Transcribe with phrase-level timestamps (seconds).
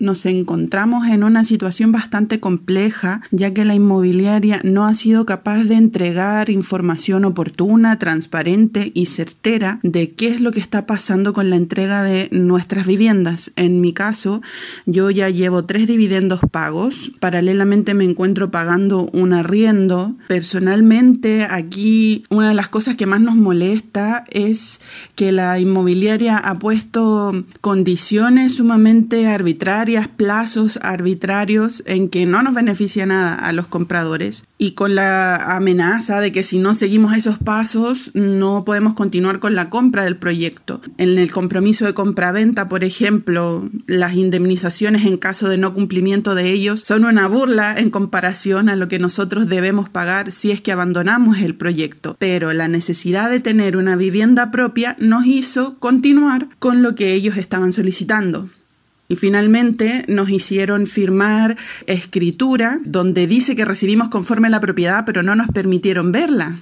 [0.00, 5.64] nos encontramos en una situación bastante compleja, ya que la inmobiliaria no ha sido capaz
[5.64, 11.50] de entregar información oportuna, transparente y certera de qué es lo que está pasando con
[11.50, 13.52] la entrega de nuestras viviendas.
[13.56, 14.42] En mi caso,
[14.86, 20.16] yo ya llevo tres dividendos pagos, paralelamente me encuentro pagando un arriendo.
[20.28, 24.80] Personalmente, aquí una de las cosas que más nos molesta es
[25.14, 33.06] que la inmobiliaria ha puesto condiciones sumamente arbitrarias, plazos arbitrarios en que no nos beneficia
[33.06, 38.10] nada a los compradores y con la amenaza de que si no seguimos esos pasos
[38.14, 40.80] no podemos continuar con la compra del proyecto.
[40.98, 46.50] En el compromiso de compra-venta, por ejemplo, las indemnizaciones en caso de no cumplimiento de
[46.50, 50.72] ellos son una burla en comparación a lo que nosotros debemos pagar si es que
[50.72, 52.16] abandonamos el proyecto.
[52.18, 57.36] Pero la necesidad de tener una vivienda propia nos hizo continuar con lo que ellos
[57.36, 58.50] estaban solicitando.
[59.10, 61.56] Y finalmente nos hicieron firmar
[61.86, 66.60] escritura donde dice que recibimos conforme la propiedad, pero no nos permitieron verla.